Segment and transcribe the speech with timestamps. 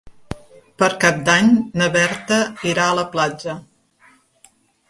[0.83, 1.51] Per Cap d'Any
[1.81, 2.39] na Berta
[2.73, 3.59] irà a la platja.